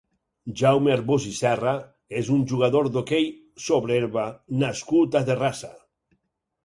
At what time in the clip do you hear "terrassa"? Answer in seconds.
5.33-5.71